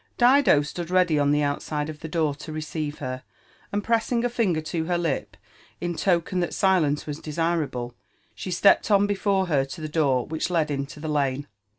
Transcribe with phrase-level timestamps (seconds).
[0.17, 3.21] Dido stood ready on the outside of the door to receive hev;
[3.71, 5.37] and pressi^ a &Dger to her lip
[5.79, 7.93] in token that silence ws# desirable,
[8.33, 11.45] she stepped on before her to the door which led into the lane.